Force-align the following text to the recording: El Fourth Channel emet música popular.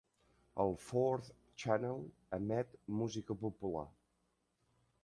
El 0.63 0.71
Fourth 0.85 1.29
Channel 1.65 2.01
emet 2.39 2.75
música 3.03 3.39
popular. 3.47 3.87